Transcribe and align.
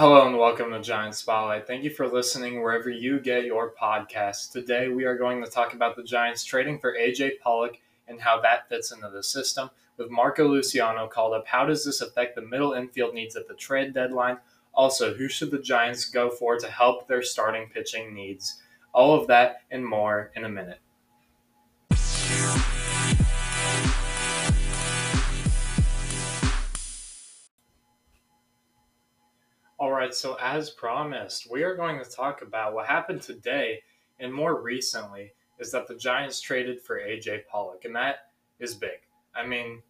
Hello 0.00 0.26
and 0.26 0.38
welcome 0.38 0.70
to 0.70 0.80
Giant 0.80 1.14
Spotlight. 1.14 1.66
Thank 1.66 1.84
you 1.84 1.90
for 1.90 2.08
listening 2.08 2.62
wherever 2.62 2.88
you 2.88 3.20
get 3.20 3.44
your 3.44 3.74
podcasts. 3.78 4.50
Today 4.50 4.88
we 4.88 5.04
are 5.04 5.14
going 5.14 5.44
to 5.44 5.50
talk 5.50 5.74
about 5.74 5.94
the 5.94 6.02
Giants 6.02 6.42
trading 6.42 6.78
for 6.78 6.96
AJ 6.96 7.32
Pollock 7.42 7.76
and 8.08 8.18
how 8.18 8.40
that 8.40 8.66
fits 8.70 8.92
into 8.92 9.10
the 9.10 9.22
system. 9.22 9.68
With 9.98 10.08
Marco 10.08 10.48
Luciano 10.48 11.06
called 11.06 11.34
up, 11.34 11.46
how 11.46 11.66
does 11.66 11.84
this 11.84 12.00
affect 12.00 12.34
the 12.34 12.40
middle 12.40 12.72
infield 12.72 13.12
needs 13.12 13.36
at 13.36 13.46
the 13.46 13.52
trade 13.52 13.92
deadline? 13.92 14.38
Also, 14.72 15.12
who 15.12 15.28
should 15.28 15.50
the 15.50 15.58
Giants 15.58 16.06
go 16.06 16.30
for 16.30 16.56
to 16.56 16.70
help 16.70 17.06
their 17.06 17.22
starting 17.22 17.68
pitching 17.68 18.14
needs? 18.14 18.62
All 18.94 19.20
of 19.20 19.26
that 19.26 19.64
and 19.70 19.84
more 19.84 20.30
in 20.34 20.46
a 20.46 20.48
minute. 20.48 20.80
Right, 30.10 30.14
so 30.16 30.36
as 30.40 30.70
promised, 30.70 31.48
we 31.48 31.62
are 31.62 31.76
going 31.76 32.02
to 32.02 32.10
talk 32.10 32.42
about 32.42 32.74
what 32.74 32.86
happened 32.86 33.22
today 33.22 33.80
and 34.18 34.34
more 34.34 34.60
recently 34.60 35.32
is 35.60 35.70
that 35.70 35.86
the 35.86 35.94
Giants 35.94 36.40
traded 36.40 36.80
for 36.80 36.98
AJ 36.98 37.46
Pollock, 37.46 37.84
and 37.84 37.94
that 37.94 38.30
is 38.58 38.74
big. 38.74 38.98
I 39.36 39.46
mean, 39.46 39.82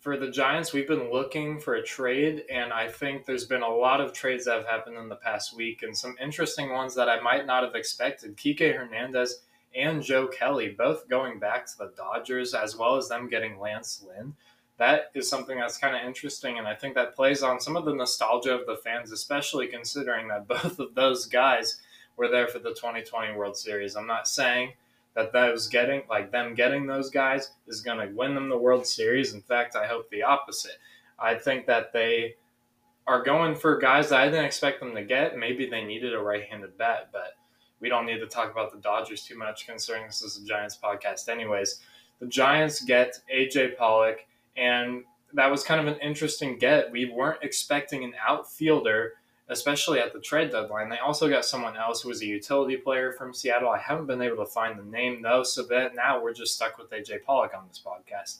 for 0.00 0.16
the 0.16 0.28
Giants, 0.28 0.72
we've 0.72 0.88
been 0.88 1.12
looking 1.12 1.60
for 1.60 1.74
a 1.74 1.82
trade, 1.84 2.42
and 2.50 2.72
I 2.72 2.88
think 2.88 3.24
there's 3.24 3.44
been 3.44 3.62
a 3.62 3.68
lot 3.68 4.00
of 4.00 4.12
trades 4.12 4.46
that 4.46 4.56
have 4.56 4.66
happened 4.66 4.96
in 4.96 5.08
the 5.08 5.14
past 5.14 5.56
week, 5.56 5.84
and 5.84 5.96
some 5.96 6.16
interesting 6.20 6.72
ones 6.72 6.96
that 6.96 7.08
I 7.08 7.20
might 7.20 7.46
not 7.46 7.62
have 7.62 7.76
expected. 7.76 8.36
Kike 8.36 8.74
Hernandez 8.76 9.42
and 9.76 10.02
Joe 10.02 10.26
Kelly 10.26 10.74
both 10.76 11.08
going 11.08 11.38
back 11.38 11.66
to 11.66 11.78
the 11.78 11.92
Dodgers, 11.96 12.54
as 12.54 12.76
well 12.76 12.96
as 12.96 13.08
them 13.08 13.28
getting 13.28 13.60
Lance 13.60 14.04
Lynn 14.04 14.34
that 14.80 15.10
is 15.14 15.28
something 15.28 15.58
that's 15.58 15.76
kind 15.76 15.94
of 15.94 16.02
interesting. 16.06 16.58
And 16.58 16.66
I 16.66 16.74
think 16.74 16.94
that 16.94 17.14
plays 17.14 17.42
on 17.42 17.60
some 17.60 17.76
of 17.76 17.84
the 17.84 17.94
nostalgia 17.94 18.54
of 18.54 18.66
the 18.66 18.78
fans, 18.82 19.12
especially 19.12 19.66
considering 19.66 20.26
that 20.28 20.48
both 20.48 20.78
of 20.78 20.94
those 20.94 21.26
guys 21.26 21.82
were 22.16 22.28
there 22.28 22.48
for 22.48 22.60
the 22.60 22.70
2020 22.70 23.36
World 23.36 23.58
Series. 23.58 23.94
I'm 23.94 24.06
not 24.06 24.26
saying 24.26 24.72
that 25.14 25.34
those 25.34 25.68
getting, 25.68 26.02
like 26.08 26.32
them 26.32 26.54
getting 26.54 26.86
those 26.86 27.10
guys, 27.10 27.50
is 27.66 27.82
going 27.82 27.98
to 27.98 28.14
win 28.14 28.34
them 28.34 28.48
the 28.48 28.56
World 28.56 28.86
Series. 28.86 29.34
In 29.34 29.42
fact, 29.42 29.76
I 29.76 29.86
hope 29.86 30.08
the 30.08 30.22
opposite. 30.22 30.78
I 31.18 31.34
think 31.34 31.66
that 31.66 31.92
they 31.92 32.36
are 33.06 33.22
going 33.22 33.56
for 33.56 33.76
guys 33.76 34.08
that 34.08 34.20
I 34.20 34.30
didn't 34.30 34.46
expect 34.46 34.80
them 34.80 34.94
to 34.94 35.02
get. 35.02 35.36
Maybe 35.36 35.68
they 35.68 35.84
needed 35.84 36.14
a 36.14 36.18
right 36.18 36.48
handed 36.48 36.78
bat, 36.78 37.10
but 37.12 37.34
we 37.80 37.90
don't 37.90 38.06
need 38.06 38.20
to 38.20 38.26
talk 38.26 38.50
about 38.50 38.72
the 38.72 38.78
Dodgers 38.78 39.24
too 39.24 39.36
much 39.36 39.66
considering 39.66 40.06
this 40.06 40.22
is 40.22 40.42
a 40.42 40.46
Giants 40.46 40.78
podcast, 40.82 41.28
anyways. 41.28 41.80
The 42.18 42.26
Giants 42.26 42.82
get 42.82 43.20
AJ 43.34 43.76
Pollock 43.76 44.20
and 44.60 45.04
that 45.32 45.50
was 45.50 45.64
kind 45.64 45.80
of 45.80 45.92
an 45.92 46.00
interesting 46.00 46.58
get. 46.58 46.92
We 46.92 47.06
weren't 47.06 47.42
expecting 47.42 48.04
an 48.04 48.12
outfielder, 48.28 49.14
especially 49.48 49.98
at 49.98 50.12
the 50.12 50.20
trade 50.20 50.50
deadline. 50.50 50.90
They 50.90 50.98
also 50.98 51.28
got 51.28 51.44
someone 51.44 51.76
else 51.76 52.02
who 52.02 52.10
was 52.10 52.20
a 52.22 52.26
utility 52.26 52.76
player 52.76 53.12
from 53.12 53.32
Seattle. 53.32 53.70
I 53.70 53.78
haven't 53.78 54.06
been 54.06 54.22
able 54.22 54.44
to 54.44 54.50
find 54.50 54.78
the 54.78 54.84
name 54.84 55.22
though, 55.22 55.42
so 55.42 55.62
that 55.64 55.94
now 55.94 56.22
we're 56.22 56.34
just 56.34 56.54
stuck 56.54 56.78
with 56.78 56.90
AJ 56.90 57.24
Pollock 57.24 57.52
on 57.56 57.66
this 57.68 57.82
podcast. 57.84 58.38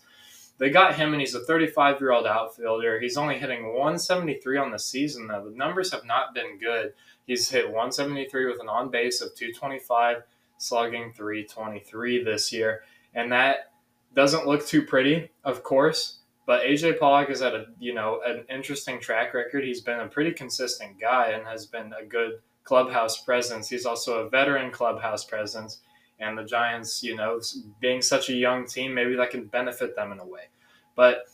They 0.58 0.68
got 0.68 0.94
him, 0.94 1.14
and 1.14 1.20
he's 1.20 1.34
a 1.34 1.40
35 1.40 2.00
year 2.00 2.12
old 2.12 2.26
outfielder. 2.26 3.00
He's 3.00 3.16
only 3.16 3.38
hitting 3.38 3.72
173 3.72 4.58
on 4.58 4.70
the 4.70 4.78
season, 4.78 5.26
though. 5.26 5.48
The 5.48 5.56
numbers 5.56 5.90
have 5.90 6.04
not 6.04 6.34
been 6.34 6.58
good. 6.58 6.92
He's 7.26 7.48
hit 7.48 7.64
173 7.64 8.46
with 8.46 8.60
an 8.60 8.68
on 8.68 8.90
base 8.90 9.22
of 9.22 9.34
225, 9.34 10.18
slugging 10.58 11.14
323 11.14 12.24
this 12.24 12.52
year. 12.52 12.82
And 13.14 13.32
that 13.32 13.69
doesn't 14.14 14.46
look 14.46 14.66
too 14.66 14.82
pretty, 14.82 15.30
of 15.44 15.62
course, 15.62 16.18
but 16.46 16.62
AJ 16.62 16.98
Pollock 16.98 17.28
has 17.28 17.40
had 17.40 17.54
a 17.54 17.66
you 17.78 17.94
know 17.94 18.20
an 18.26 18.44
interesting 18.48 19.00
track 19.00 19.34
record. 19.34 19.64
He's 19.64 19.80
been 19.80 20.00
a 20.00 20.08
pretty 20.08 20.32
consistent 20.32 21.00
guy 21.00 21.28
and 21.28 21.46
has 21.46 21.66
been 21.66 21.92
a 21.92 22.04
good 22.04 22.40
clubhouse 22.64 23.22
presence. 23.22 23.68
He's 23.68 23.86
also 23.86 24.18
a 24.18 24.28
veteran 24.28 24.70
clubhouse 24.70 25.24
presence, 25.24 25.80
and 26.18 26.36
the 26.36 26.44
Giants, 26.44 27.02
you 27.02 27.16
know, 27.16 27.40
being 27.80 28.02
such 28.02 28.28
a 28.28 28.34
young 28.34 28.66
team, 28.66 28.94
maybe 28.94 29.14
that 29.16 29.30
can 29.30 29.46
benefit 29.46 29.94
them 29.94 30.12
in 30.12 30.18
a 30.18 30.26
way. 30.26 30.48
But 30.96 31.24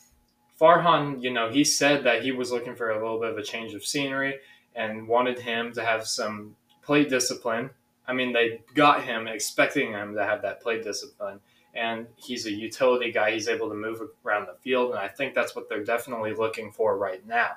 Farhan, 0.61 1.23
you 1.23 1.33
know, 1.33 1.51
he 1.51 1.65
said 1.65 2.05
that 2.05 2.23
he 2.23 2.33
was 2.33 2.53
looking 2.53 2.77
for 2.77 2.91
a 2.91 3.03
little 3.03 3.21
bit 3.21 3.31
of 3.31 3.39
a 3.39 3.43
change 3.43 3.75
of 3.75 3.85
scenery 3.85 4.39
and 4.75 5.09
wanted 5.09 5.39
him 5.39 5.73
to 5.73 5.85
have 5.85 6.07
some 6.07 6.57
plate 6.83 7.09
discipline. 7.09 7.71
I 8.07 8.13
mean, 8.13 8.33
they 8.33 8.61
got 8.75 9.03
him 9.03 9.27
expecting 9.27 9.93
him 9.93 10.15
to 10.15 10.25
have 10.25 10.43
that 10.43 10.63
plate 10.63 10.85
discipline 10.85 11.41
and 11.77 12.07
he's 12.17 12.47
a 12.47 12.51
utility 12.51 13.13
guy. 13.13 13.33
He's 13.33 13.49
able 13.49 13.69
to 13.69 13.75
move 13.75 14.01
around 14.25 14.47
the 14.47 14.59
field, 14.63 14.91
and 14.91 14.99
I 14.99 15.09
think 15.09 15.35
that's 15.35 15.55
what 15.55 15.69
they're 15.69 15.85
definitely 15.85 16.33
looking 16.33 16.73
for 16.73 16.97
right 16.97 17.25
now. 17.27 17.53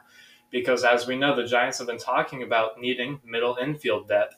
Because 0.52 0.84
as 0.84 1.08
we 1.08 1.18
know, 1.18 1.36
the 1.36 1.46
Giants 1.46 1.78
have 1.78 1.88
been 1.88 1.98
talking 1.98 2.44
about 2.44 2.80
needing 2.80 3.22
middle 3.24 3.58
infield 3.62 4.08
depth, 4.08 4.36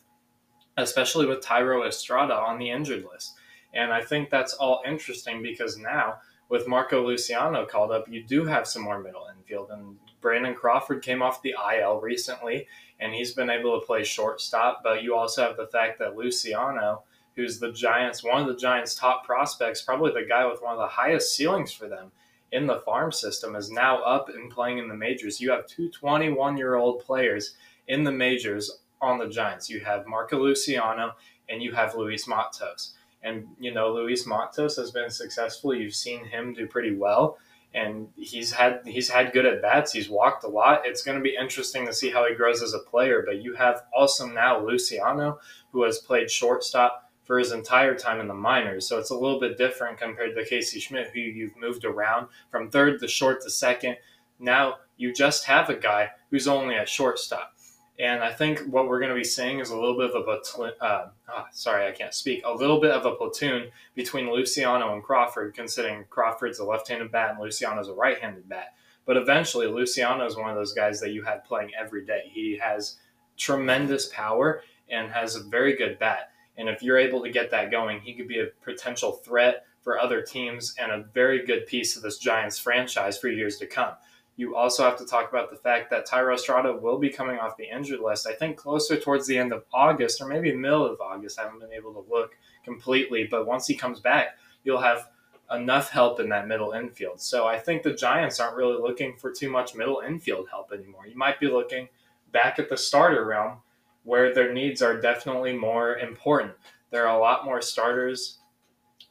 especially 0.78 1.26
with 1.26 1.42
Thairo 1.42 1.88
Estrada 1.88 2.36
on 2.36 2.60
the 2.60 2.70
injured 2.70 3.06
list. 3.12 3.34
And 3.74 3.92
I 3.92 4.02
think 4.02 4.30
that's 4.30 4.54
all 4.54 4.84
interesting 4.86 5.42
because 5.42 5.78
now, 5.78 6.16
with 6.50 6.68
Marco 6.68 7.06
Luciano 7.06 7.66
called 7.66 7.92
up, 7.92 8.10
you 8.10 8.24
do 8.24 8.46
have 8.46 8.68
some 8.68 8.82
more 8.82 9.02
middle 9.02 9.26
infield. 9.36 9.70
And 9.72 9.96
Brandon 10.20 10.54
Crawford 10.54 11.02
came 11.02 11.22
off 11.22 11.42
the 11.42 11.56
IL 11.74 12.02
recently, 12.02 12.68
and 13.00 13.14
he's 13.14 13.34
been 13.34 13.50
able 13.50 13.80
to 13.80 13.86
play 13.86 14.04
shortstop. 14.04 14.82
But 14.84 15.02
you 15.02 15.16
also 15.16 15.44
have 15.44 15.56
the 15.56 15.68
fact 15.68 15.98
that 16.00 16.18
Luciano 16.18 17.04
who's 17.36 17.60
the 17.60 17.72
Giants, 17.72 18.24
one 18.24 18.42
of 18.42 18.48
the 18.48 18.60
Giants' 18.60 18.96
top 18.96 19.26
prospects, 19.26 19.82
probably 19.82 20.12
the 20.12 20.28
guy 20.28 20.46
with 20.46 20.62
one 20.62 20.74
of 20.74 20.80
the 20.80 20.88
highest 20.88 21.36
ceilings 21.36 21.72
for 21.72 21.88
them 21.88 22.12
in 22.52 22.68
the 22.68 22.80
farm 22.80 23.12
system, 23.12 23.56
is 23.56 23.72
now 23.72 24.02
up 24.04 24.30
and 24.30 24.52
playing 24.52 24.78
in 24.78 24.88
the 24.88 24.96
majors. 24.96 25.40
You 25.40 25.52
have 25.52 25.68
two 25.68 25.90
21 25.90 26.58
year 26.58 26.76
old 26.76 27.00
players 27.02 27.56
in 27.88 28.04
the 28.04 28.12
majors 28.12 28.80
on 29.02 29.18
the 29.18 29.28
Giants. 29.28 29.70
You 29.70 29.80
have 29.82 30.08
Marco 30.08 30.40
Luciano 30.40 31.14
and 31.50 31.62
you 31.62 31.72
have 31.74 31.96
Luis 31.96 32.28
Matos. 32.28 32.94
And, 33.24 33.48
you 33.60 33.74
know, 33.74 33.94
Luis 33.94 34.26
Matos 34.26 34.78
has 34.78 34.92
been 34.92 35.10
successful. 35.10 35.76
You've 35.76 35.96
seen 35.96 36.26
him 36.26 36.54
do 36.54 36.68
pretty 36.68 36.96
well. 36.96 37.38
And 37.74 38.10
he's 38.18 38.52
had 38.52 38.82
he's 38.86 39.10
had 39.10 39.32
good 39.32 39.46
at 39.46 39.62
bats. 39.62 39.94
He's 39.94 40.10
walked 40.10 40.44
a 40.44 40.48
lot. 40.48 40.82
It's 40.84 41.04
going 41.04 41.18
to 41.18 41.24
be 41.24 41.38
interesting 41.40 41.86
to 41.86 41.94
see 41.94 42.10
how 42.10 42.28
he 42.28 42.36
grows 42.36 42.62
as 42.62 42.74
a 42.74 42.80
player. 42.80 43.24
But 43.26 43.42
you 43.42 43.54
have 43.54 43.84
also 43.96 44.28
now 44.28 44.60
Luciano, 44.60 45.40
who 45.72 45.84
has 45.84 46.00
played 46.00 46.30
shortstop, 46.30 47.10
for 47.32 47.40
his 47.40 47.54
entire 47.54 47.96
time 47.96 48.20
in 48.20 48.28
the 48.28 48.34
minors. 48.34 48.86
So 48.86 49.00
it's 49.00 49.10
a 49.10 49.16
little 49.16 49.40
bit 49.40 49.58
different 49.58 49.98
compared 49.98 50.36
to 50.36 50.44
Casey 50.44 50.82
Schmidt, 50.82 51.12
who 51.14 51.22
you've 51.22 51.56
moved 51.56 51.86
around 51.86 52.28
from 52.50 52.70
third 52.70 53.00
to 53.00 53.08
short 53.08 53.42
to 53.44 53.50
second. 53.50 53.96
Now 54.38 54.80
you 54.98 55.14
just 55.14 55.46
have 55.46 55.70
a 55.70 55.78
guy 55.78 56.10
who's 56.30 56.46
only 56.46 56.76
at 56.76 56.90
shortstop. 56.90 57.54
And 57.98 58.22
I 58.22 58.34
think 58.34 58.60
what 58.70 58.90
we're 58.90 59.00
going 59.00 59.12
to 59.12 59.16
be 59.16 59.24
seeing 59.24 59.60
is 59.60 59.70
a 59.70 59.80
little 59.80 59.98
bit 59.98 60.10
of 60.10 60.16
a 60.18 60.24
platoon. 60.24 60.74
Uh, 60.82 61.06
oh, 61.34 61.46
sorry, 61.54 61.88
I 61.88 61.94
can't 61.94 62.14
speak. 62.14 62.42
A 62.44 62.54
little 62.54 62.82
bit 62.82 62.92
of 62.92 63.06
a 63.06 63.16
platoon 63.16 63.70
between 63.96 64.30
Luciano 64.30 64.94
and 64.94 65.02
Crawford, 65.02 65.54
considering 65.54 66.04
Crawford's 66.10 66.60
a 66.60 66.66
left-handed 66.66 67.14
bat 67.14 67.30
and 67.30 67.40
Luciano's 67.40 67.88
a 67.88 67.94
right-handed 67.94 68.50
bat. 68.50 68.74
But 69.06 69.16
eventually, 69.16 69.68
Luciano 69.68 70.26
is 70.26 70.36
one 70.36 70.50
of 70.50 70.58
those 70.58 70.74
guys 70.74 71.00
that 71.00 71.14
you 71.14 71.24
had 71.24 71.46
playing 71.46 71.72
every 71.80 72.06
day. 72.06 72.24
He 72.26 72.60
has 72.62 72.98
tremendous 73.38 74.08
power 74.08 74.64
and 74.90 75.10
has 75.14 75.38
a 75.38 75.44
very 75.44 75.78
good 75.78 75.98
bat. 75.98 76.31
And 76.58 76.70
if 76.70 76.84
you're 76.84 76.98
able 76.98 77.24
to 77.24 77.30
get 77.30 77.52
that 77.52 77.72
going, 77.72 78.02
he 78.02 78.14
could 78.14 78.28
be 78.28 78.40
a 78.40 78.48
potential 78.64 79.14
threat 79.14 79.66
for 79.82 80.00
other 80.00 80.22
teams 80.22 80.76
and 80.80 80.92
a 80.92 81.06
very 81.14 81.46
good 81.46 81.66
piece 81.66 81.96
of 81.96 82.04
this 82.04 82.18
Giants 82.18 82.60
franchise 82.60 83.18
for 83.18 83.30
years 83.30 83.58
to 83.58 83.66
come. 83.66 83.94
You 84.38 84.56
also 84.56 84.84
have 84.84 84.98
to 84.98 85.06
talk 85.06 85.30
about 85.30 85.50
the 85.50 85.58
fact 85.58 85.90
that 85.90 86.08
Thairo 86.08 86.34
Estrada 86.34 86.74
will 86.74 86.98
be 86.98 87.10
coming 87.10 87.38
off 87.38 87.58
the 87.58 87.70
injured 87.70 88.00
list, 88.00 88.28
I 88.28 88.34
think 88.34 88.58
closer 88.58 88.98
towards 88.98 89.28
the 89.28 89.38
end 89.38 89.54
of 89.54 89.66
August 89.74 90.22
or 90.22 90.28
maybe 90.28 90.56
middle 90.56 90.86
of 90.86 91.02
August. 91.02 91.40
I 91.40 91.44
haven't 91.44 91.60
been 91.60 91.74
able 91.74 91.94
to 91.94 92.10
look 92.10 92.32
completely, 92.64 93.28
but 93.30 93.46
once 93.46 93.68
he 93.68 93.76
comes 93.76 94.00
back, 94.00 94.38
you'll 94.64 94.82
have 94.82 95.10
enough 95.52 95.90
help 95.92 96.20
in 96.20 96.30
that 96.30 96.48
middle 96.48 96.72
infield. 96.72 97.20
So 97.20 97.46
I 97.46 97.60
think 97.60 97.84
the 97.84 97.94
Giants 97.94 98.40
aren't 98.40 98.56
really 98.56 98.82
looking 98.82 99.16
for 99.18 99.32
too 99.32 99.50
much 99.50 99.76
middle 99.76 100.02
infield 100.06 100.48
help 100.50 100.72
anymore. 100.72 101.08
You 101.08 101.18
might 101.18 101.40
be 101.40 101.48
looking 101.48 101.90
back 102.32 102.58
at 102.58 102.70
the 102.70 102.78
starter 102.78 103.26
realm 103.26 103.58
where 104.04 104.34
their 104.34 104.54
needs 104.54 104.82
are 104.82 105.00
definitely 105.00 105.56
more 105.56 105.98
important. 105.98 106.54
There 106.90 107.08
are 107.08 107.18
a 107.18 107.22
lot 107.22 107.46
more 107.46 107.62
starters. 107.62 108.40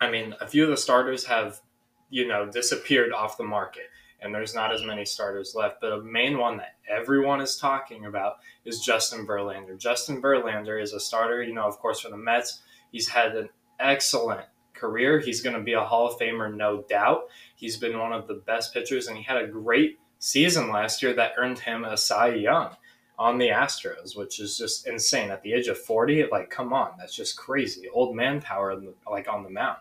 I 0.01 0.11
mean, 0.11 0.35
a 0.41 0.47
few 0.47 0.65
of 0.65 0.71
the 0.71 0.77
starters 0.77 1.25
have, 1.27 1.61
you 2.09 2.27
know, 2.27 2.51
disappeared 2.51 3.13
off 3.13 3.37
the 3.37 3.45
market 3.45 3.85
and 4.23 4.35
there's 4.35 4.55
not 4.55 4.73
as 4.73 4.85
many 4.85 5.05
starters 5.05 5.55
left. 5.55 5.81
But 5.81 5.93
a 5.93 6.03
main 6.03 6.39
one 6.39 6.59
that 6.59 6.77
everyone 6.89 7.41
is 7.41 7.57
talking 7.57 8.07
about 8.07 8.37
is 8.65 8.81
Justin 8.81 9.27
Verlander. 9.27 9.79
Justin 9.79 10.21
Verlander 10.21 10.81
is 10.83 10.93
a 10.93 11.01
starter, 11.01 11.43
you 11.43 11.55
know, 11.55 11.67
of 11.67 11.79
course, 11.79 12.01
for 12.01 12.11
the 12.11 12.17
Mets. 12.17 12.61
He's 12.93 13.09
had 13.09 13.35
an 13.37 13.49
excellent 13.79 14.45
career. 14.75 15.19
He's 15.19 15.43
going 15.43 15.57
to 15.57 15.63
be 15.63 15.73
a 15.75 15.85
Hall 15.85 16.09
of 16.09 16.19
Famer, 16.19 16.55
no 16.55 16.85
doubt. 16.89 17.25
He's 17.57 17.77
been 17.77 17.99
one 17.99 18.13
of 18.13 18.27
the 18.27 18.43
best 18.47 18.73
pitchers, 18.73 19.07
and 19.07 19.17
he 19.17 19.23
had 19.23 19.39
a 19.39 19.47
great 19.47 19.99
season 20.19 20.71
last 20.71 21.03
year 21.03 21.15
that 21.15 21.33
earned 21.39 21.59
him 21.59 21.85
a 21.85 21.97
Cy 21.97 22.35
Young 22.35 22.77
on 23.21 23.37
the 23.37 23.49
Astros, 23.49 24.17
which 24.17 24.41
is 24.41 24.57
just 24.57 24.89
insane. 24.89 25.31
At 25.31 25.43
the 25.43 25.53
age 25.53 25.69
of 25.69 25.77
40, 25.77 26.25
like, 26.33 26.49
come 26.49 26.73
on, 26.73 26.93
that's 26.99 27.15
just 27.15 27.37
crazy. 27.37 27.87
Old 27.93 28.17
man 28.17 28.41
power, 28.41 28.83
like, 29.09 29.29
on 29.29 29.43
the 29.43 29.51
mound. 29.51 29.77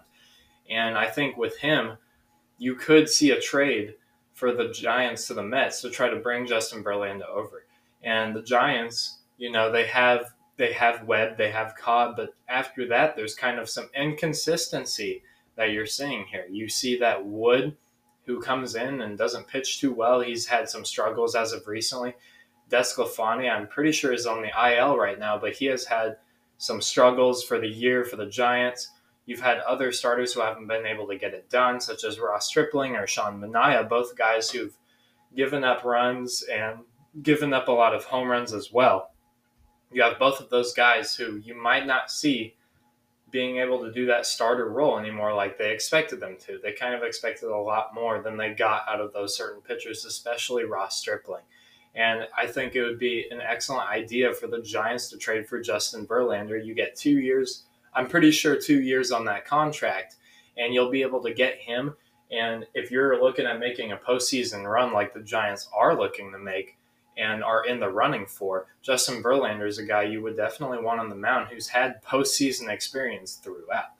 And 0.69 0.97
I 0.97 1.07
think 1.07 1.38
with 1.38 1.57
him, 1.57 1.94
you 2.57 2.75
could 2.75 3.07
see 3.07 3.31
a 3.31 3.39
trade 3.39 3.95
for 4.33 4.51
the 4.51 4.68
Giants 4.68 5.25
to 5.27 5.33
the 5.33 5.41
Mets 5.41 5.80
to 5.81 5.89
try 5.89 6.09
to 6.09 6.18
bring 6.18 6.47
Justin 6.47 6.83
Verlander 6.83 7.30
over. 7.30 7.63
And 8.03 8.36
the 8.36 8.41
Giants, 8.41 9.19
you 9.38 9.50
know, 9.50 9.71
they 9.71 9.88
have 9.88 10.33
they 10.57 10.74
have 10.74 11.06
Webb, 11.06 11.38
they 11.38 11.51
have 11.51 11.75
Cobb, 11.75 12.18
but 12.18 12.33
after 12.50 12.86
that, 12.89 13.15
there's 13.15 13.33
kind 13.33 13.57
of 13.57 13.69
some 13.69 13.89
inconsistency 13.95 15.24
that 15.56 15.71
you're 15.71 15.86
seeing 15.86 16.25
here. 16.25 16.45
You 16.51 16.68
see 16.68 17.00
that 17.00 17.25
Wood, 17.25 17.77
who 18.25 18.41
comes 18.41 18.75
in 18.75 19.00
and 19.00 19.18
doesn't 19.18 19.47
pitch 19.47 19.80
too 19.80 19.94
well, 19.94 20.19
he's 20.19 20.47
had 20.47 20.68
some 20.68 20.83
struggles 20.83 21.33
as 21.33 21.53
of 21.53 21.65
recently. 21.65 22.13
DeSclafani, 22.69 23.50
I'm 23.50 23.68
pretty 23.68 23.92
sure 23.92 24.13
is 24.13 24.25
on 24.25 24.42
the 24.42 24.75
IL 24.75 24.98
right 24.98 25.19
now, 25.19 25.38
but 25.38 25.54
he 25.54 25.66
has 25.66 25.86
had 25.86 26.18
some 26.57 26.81
struggles 26.81 27.44
for 27.44 27.60
the 27.60 27.68
year 27.68 28.04
for 28.06 28.16
the 28.16 28.25
Giants. 28.25 28.92
You've 29.25 29.42
had 29.42 29.60
other 29.60 29.92
starters 29.92 30.33
who 30.33 30.42
haven't 30.42 30.68
been 30.68 30.86
able 30.86 31.07
to 31.07 31.18
get 31.18 31.33
it 31.33 31.50
done, 31.50 31.80
such 31.80 32.04
as 32.04 32.19
Ross 32.19 32.48
Stripling 32.48 32.95
or 32.95 33.07
Sean 33.07 33.39
Manaea, 33.39 33.88
both 33.88 34.18
guys 34.18 34.50
who've 34.50 34.75
given 35.36 35.63
up 35.63 35.83
runs 35.83 36.44
and 36.44 36.80
given 37.21 37.54
up 37.54 37.68
a 37.68 37.71
lot 37.71 37.95
of 37.95 38.06
home 38.06 38.27
runs 38.27 38.54
as 38.54 38.72
well. 38.72 39.12
You 39.92 40.01
have 40.04 40.19
both 40.19 40.39
of 40.39 40.50
those 40.50 40.74
guys 40.74 41.15
who 41.15 41.38
you 41.38 41.56
might 41.56 41.88
not 41.88 42.12
see 42.12 42.56
being 43.31 43.57
able 43.57 43.81
to 43.83 43.92
do 43.92 44.06
that 44.07 44.25
starter 44.25 44.69
role 44.69 44.98
anymore 44.98 45.33
like 45.33 45.57
they 45.57 45.72
expected 45.72 46.19
them 46.19 46.38
to. 46.45 46.60
They 46.62 46.72
kind 46.72 46.94
of 46.94 47.04
expected 47.04 47.50
a 47.50 47.57
lot 47.57 47.94
more 47.94 48.22
than 48.22 48.38
they 48.38 48.54
got 48.54 48.83
out 48.88 49.01
of 49.01 49.13
those 49.13 49.36
certain 49.36 49.62
pitchers, 49.62 50.06
especially 50.06 50.63
Ross 50.65 51.00
Stripling. 51.00 51.44
And 51.95 52.27
I 52.38 52.47
think 52.47 52.75
it 52.75 52.83
would 52.83 53.00
be 53.00 53.25
an 53.31 53.41
excellent 53.41 53.89
idea 53.89 54.33
for 54.33 54.47
the 54.47 54.62
Giants 54.62 55.09
to 55.09 55.18
trade 55.18 55.47
for 55.47 55.59
Justin 55.59 56.06
Verlander. 56.06 56.63
You 56.63 56.74
get 56.74 56.95
two 56.95 57.19
years, 57.19 57.63
I'm 57.94 58.07
pretty 58.07 58.31
sure 58.31 58.56
two 58.56 58.81
years 58.81 59.12
on 59.12 59.25
that 59.25 59.45
contract, 59.45 60.15
and 60.57 60.74
you'll 60.74 60.91
be 60.91 61.01
able 61.01 61.21
to 61.24 61.33
get 61.33 61.57
him. 61.57 61.95
And 62.31 62.65
if 62.75 62.91
you're 62.91 63.21
looking 63.21 63.47
at 63.47 63.59
making 63.59 63.91
a 63.91 63.97
postseason 63.97 64.63
run 64.63 64.94
like 64.94 65.13
the 65.13 65.21
Giants 65.21 65.68
are 65.75 65.97
looking 65.97 66.31
to 66.31 66.38
make 66.38 66.77
and 67.18 67.44
are 67.44 67.65
in 67.65 67.80
the 67.80 67.89
running 67.89 68.27
for, 68.27 68.68
Justin 68.81 69.24
Verlander 69.24 69.68
is 69.68 69.80
a 69.80 69.86
guy 69.86 70.03
you 70.03 70.21
would 70.21 70.38
definitely 70.38 70.80
want 70.80 71.00
on 71.00 71.09
the 71.09 71.15
mound 71.15 71.47
who's 71.50 71.68
had 71.68 72.03
postseason 72.03 72.69
experience 72.69 73.36
throughout. 73.36 73.94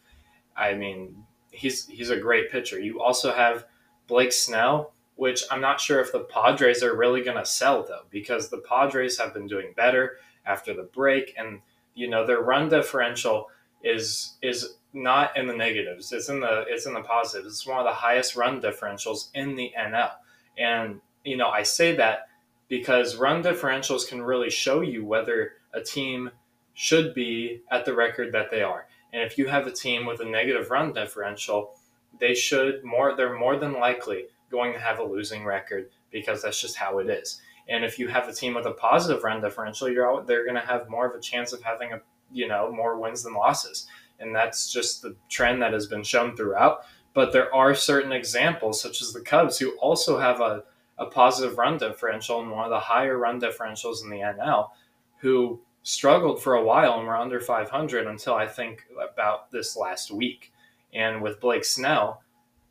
I 0.56 0.76
mean, 0.76 1.24
he's 1.52 1.88
he's 1.88 2.12
a 2.12 2.18
great 2.18 2.52
pitcher. 2.52 2.80
You 2.80 3.02
also 3.02 3.34
have 3.34 3.66
Blake 4.08 4.32
Snell, 4.32 4.94
which 5.20 5.44
I'm 5.52 5.60
not 5.60 5.82
sure 5.82 6.00
if 6.00 6.14
the 6.14 6.22
Padres 6.22 6.82
are 6.82 6.96
really 6.96 7.22
going 7.22 7.36
to 7.36 7.46
sell 7.46 7.84
though, 7.84 8.06
because 8.10 8.48
the 8.48 8.60
Padres 8.60 9.20
have 9.20 9.34
been 9.34 9.48
doing 9.48 9.74
better 9.76 10.16
after 10.46 10.74
the 10.74 10.84
break, 10.84 11.34
and 11.38 11.60
you 11.94 12.10
know 12.10 12.26
their 12.26 12.40
run 12.40 12.70
differential 12.70 13.50
is 13.84 14.38
is 14.42 14.76
not 14.94 15.36
in 15.36 15.46
the 15.46 15.56
negatives. 15.56 16.14
It's 16.14 16.30
in 16.30 16.40
the 16.40 16.64
it's 16.70 16.86
in 16.86 16.94
the 16.94 17.02
positives. 17.02 17.54
It's 17.54 17.68
one 17.68 17.80
of 17.80 17.86
the 17.86 17.92
highest 17.92 18.38
run 18.38 18.62
differentials 18.62 19.30
in 19.34 19.56
the 19.56 19.74
NL, 19.78 20.12
and 20.58 21.02
you 21.26 21.36
know 21.36 21.50
I 21.50 21.64
say 21.64 21.98
that 21.98 22.30
because 22.70 23.18
run 23.18 23.44
differentials 23.44 24.08
can 24.08 24.22
really 24.22 24.50
show 24.50 24.80
you 24.80 25.04
whether 25.04 25.52
a 25.74 25.82
team 25.82 26.32
should 26.76 27.14
be 27.14 27.62
at 27.70 27.84
the 27.84 27.94
record 27.94 28.32
that 28.32 28.52
they 28.52 28.62
are. 28.62 28.88
And 29.12 29.22
if 29.22 29.38
you 29.38 29.48
have 29.48 29.68
a 29.68 29.72
team 29.72 30.06
with 30.06 30.22
a 30.22 30.26
negative 30.26 30.72
run 30.72 30.94
differential, 30.94 31.76
they 32.22 32.36
should 32.36 32.86
more 32.86 33.18
they're 33.18 33.38
more 33.38 33.58
than 33.58 33.74
likely 33.74 34.28
going 34.50 34.74
to 34.74 34.80
have 34.80 35.00
a 35.00 35.04
losing 35.04 35.46
record 35.46 35.90
because 36.12 36.42
that's 36.42 36.60
just 36.60 36.76
how 36.76 37.00
it 37.00 37.10
is. 37.10 37.42
And 37.68 37.86
if 37.86 38.00
you 38.00 38.08
have 38.08 38.28
a 38.28 38.34
team 38.34 38.56
with 38.56 38.66
a 38.66 38.72
positive 38.72 39.24
run 39.24 39.42
differential, 39.42 39.90
you're 39.90 40.12
out, 40.12 40.26
they're 40.26 40.44
going 40.44 40.56
to 40.56 40.62
have 40.62 40.90
more 40.90 41.06
of 41.06 41.16
a 41.16 41.22
chance 41.22 41.54
of 41.54 41.62
having 41.62 41.94
a 41.94 42.02
you 42.32 42.48
know 42.48 42.72
more 42.72 43.00
wins 43.00 43.24
than 43.24 43.34
losses, 43.34 43.88
and 44.20 44.36
that's 44.36 44.72
just 44.72 45.02
the 45.02 45.16
trend 45.30 45.62
that 45.62 45.74
has 45.74 45.88
been 45.88 46.04
shown 46.04 46.36
throughout. 46.36 46.82
But 47.14 47.32
there 47.32 47.54
are 47.54 47.74
certain 47.76 48.12
examples, 48.12 48.82
such 48.82 49.02
as 49.02 49.14
the 49.14 49.22
Cubs, 49.22 49.58
who 49.58 49.72
also 49.80 50.20
have 50.20 50.42
a, 50.42 50.64
a 50.98 51.06
positive 51.08 51.58
run 51.58 51.78
differential 51.78 52.42
and 52.42 52.52
one 52.52 52.66
of 52.66 52.70
the 52.70 52.80
higher 52.80 53.18
run 53.18 53.42
differentials 53.42 54.04
in 54.04 54.10
the 54.10 54.18
NL, 54.18 54.70
who 55.18 55.60
struggled 55.84 56.42
for 56.42 56.54
a 56.54 56.64
while 56.64 57.00
and 57.00 57.08
were 57.08 57.18
under 57.18 57.40
500 57.40 58.08
until 58.08 58.36
I 58.36 58.48
think 58.48 58.84
about 59.14 59.52
this 59.52 59.76
last 59.76 60.12
week. 60.12 60.54
And 60.94 61.22
with 61.22 61.40
Blake 61.40 61.66
Snell, 61.66 62.22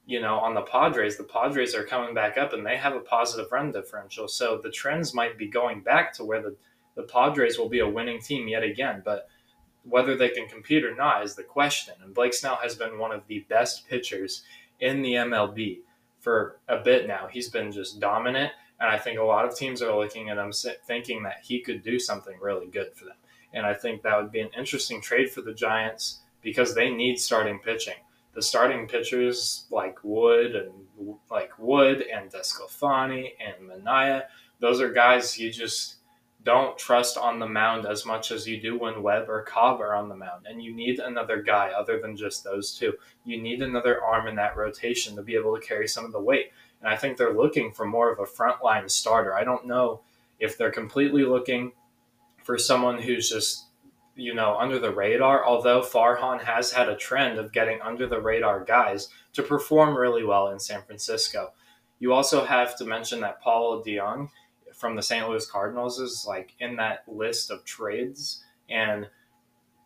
you 0.08 0.22
know, 0.22 0.38
on 0.38 0.54
the 0.54 0.62
Padres, 0.62 1.18
the 1.18 1.24
Padres 1.24 1.74
are 1.74 1.84
coming 1.84 2.14
back 2.14 2.38
up 2.38 2.54
and 2.54 2.64
they 2.64 2.78
have 2.78 2.94
a 2.94 3.00
positive 3.00 3.52
run 3.52 3.70
differential. 3.70 4.26
So 4.26 4.58
the 4.62 4.70
trends 4.70 5.12
might 5.12 5.36
be 5.36 5.46
going 5.46 5.82
back 5.82 6.14
to 6.14 6.24
where 6.24 6.40
the, 6.40 6.56
the 6.96 7.02
Padres 7.02 7.58
will 7.58 7.68
be 7.68 7.80
a 7.80 7.88
winning 7.88 8.18
team 8.18 8.48
yet 8.48 8.62
again. 8.62 9.02
But 9.04 9.28
whether 9.84 10.16
they 10.16 10.30
can 10.30 10.48
compete 10.48 10.82
or 10.82 10.94
not 10.94 11.24
is 11.24 11.34
the 11.34 11.42
question. 11.42 11.92
And 12.02 12.14
Blake 12.14 12.32
Snell 12.32 12.58
has 12.62 12.74
been 12.74 12.98
one 12.98 13.12
of 13.12 13.20
the 13.26 13.40
best 13.50 13.86
pitchers 13.86 14.44
in 14.80 15.02
the 15.02 15.12
MLB 15.12 15.80
for 16.20 16.58
a 16.68 16.78
bit 16.78 17.06
now. 17.06 17.28
He's 17.30 17.50
been 17.50 17.70
just 17.70 18.00
dominant. 18.00 18.52
And 18.80 18.88
I 18.88 18.96
think 18.96 19.18
a 19.18 19.24
lot 19.24 19.44
of 19.44 19.54
teams 19.54 19.82
are 19.82 19.94
looking 19.94 20.30
at 20.30 20.38
him 20.38 20.52
thinking 20.86 21.22
that 21.24 21.40
he 21.42 21.60
could 21.60 21.82
do 21.82 21.98
something 21.98 22.38
really 22.40 22.68
good 22.68 22.94
for 22.94 23.04
them. 23.04 23.16
And 23.52 23.66
I 23.66 23.74
think 23.74 24.00
that 24.02 24.16
would 24.16 24.32
be 24.32 24.40
an 24.40 24.50
interesting 24.56 25.02
trade 25.02 25.30
for 25.30 25.42
the 25.42 25.52
Giants 25.52 26.20
because 26.40 26.74
they 26.74 26.88
need 26.88 27.18
starting 27.18 27.58
pitching 27.58 27.96
the 28.38 28.42
starting 28.42 28.86
pitchers 28.86 29.64
like 29.68 29.98
Wood 30.04 30.54
and 30.54 30.70
like 31.28 31.50
Wood 31.58 32.02
and 32.02 32.30
DeSclafani 32.30 33.30
and 33.44 33.68
Manaea, 33.68 34.26
those 34.60 34.80
are 34.80 34.92
guys 34.92 35.36
you 35.36 35.50
just 35.50 35.96
don't 36.44 36.78
trust 36.78 37.18
on 37.18 37.40
the 37.40 37.48
mound 37.48 37.84
as 37.84 38.06
much 38.06 38.30
as 38.30 38.46
you 38.46 38.60
do 38.60 38.78
when 38.78 39.02
Webb 39.02 39.28
or 39.28 39.42
Cobb 39.42 39.80
are 39.80 39.92
on 39.92 40.08
the 40.08 40.14
mound. 40.14 40.46
And 40.48 40.62
you 40.62 40.72
need 40.72 41.00
another 41.00 41.42
guy 41.42 41.70
other 41.76 41.98
than 42.00 42.16
just 42.16 42.44
those 42.44 42.78
two. 42.78 42.92
You 43.24 43.42
need 43.42 43.60
another 43.60 44.00
arm 44.04 44.28
in 44.28 44.36
that 44.36 44.56
rotation 44.56 45.16
to 45.16 45.22
be 45.22 45.34
able 45.34 45.56
to 45.56 45.66
carry 45.66 45.88
some 45.88 46.04
of 46.04 46.12
the 46.12 46.20
weight. 46.20 46.52
And 46.80 46.88
I 46.88 46.94
think 46.94 47.16
they're 47.16 47.34
looking 47.34 47.72
for 47.72 47.86
more 47.86 48.12
of 48.12 48.20
a 48.20 48.22
frontline 48.22 48.88
starter. 48.88 49.34
I 49.34 49.42
don't 49.42 49.66
know 49.66 50.02
if 50.38 50.56
they're 50.56 50.70
completely 50.70 51.24
looking 51.24 51.72
for 52.44 52.56
someone 52.56 53.02
who's 53.02 53.28
just 53.28 53.64
you 54.18 54.34
know, 54.34 54.56
under 54.58 54.80
the 54.80 54.92
radar, 54.92 55.46
although 55.46 55.80
Farhan 55.80 56.42
has 56.42 56.72
had 56.72 56.88
a 56.88 56.96
trend 56.96 57.38
of 57.38 57.52
getting 57.52 57.80
under 57.80 58.06
the 58.06 58.20
radar 58.20 58.64
guys 58.64 59.08
to 59.32 59.42
perform 59.44 59.96
really 59.96 60.24
well 60.24 60.48
in 60.48 60.58
San 60.58 60.82
Francisco. 60.82 61.52
You 62.00 62.12
also 62.12 62.44
have 62.44 62.76
to 62.78 62.84
mention 62.84 63.20
that 63.20 63.40
Paul 63.40 63.82
DeJong 63.82 64.28
from 64.74 64.96
the 64.96 65.02
St. 65.02 65.28
Louis 65.28 65.48
Cardinals 65.48 66.00
is 66.00 66.24
like 66.26 66.52
in 66.58 66.76
that 66.76 67.04
list 67.06 67.52
of 67.52 67.64
trades. 67.64 68.42
And 68.68 69.08